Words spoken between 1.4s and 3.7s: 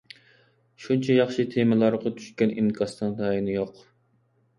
تېمىلارغا چۈشكەن ئىنكاسنىڭ تايىنى